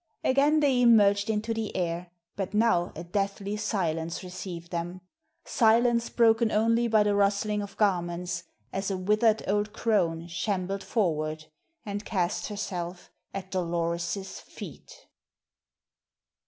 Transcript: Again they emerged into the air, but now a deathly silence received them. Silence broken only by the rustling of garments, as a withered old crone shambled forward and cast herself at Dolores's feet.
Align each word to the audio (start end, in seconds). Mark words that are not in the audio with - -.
Again 0.23 0.61
they 0.61 0.81
emerged 0.81 1.29
into 1.29 1.53
the 1.53 1.75
air, 1.77 2.09
but 2.35 2.55
now 2.55 2.91
a 2.95 3.03
deathly 3.03 3.55
silence 3.55 4.23
received 4.23 4.71
them. 4.71 5.01
Silence 5.45 6.09
broken 6.09 6.51
only 6.51 6.87
by 6.87 7.03
the 7.03 7.13
rustling 7.13 7.61
of 7.61 7.77
garments, 7.77 8.43
as 8.73 8.89
a 8.89 8.97
withered 8.97 9.43
old 9.47 9.73
crone 9.73 10.25
shambled 10.27 10.83
forward 10.83 11.45
and 11.85 12.03
cast 12.03 12.47
herself 12.47 13.11
at 13.31 13.51
Dolores's 13.51 14.39
feet. 14.39 14.91